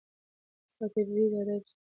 استاد 0.67 0.91
حبیبي 0.97 1.25
د 1.31 1.35
ادب 1.39 1.61
ستوری 1.69 1.69
دی. 1.69 1.77